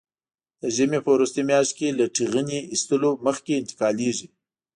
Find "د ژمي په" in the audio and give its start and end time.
0.61-1.09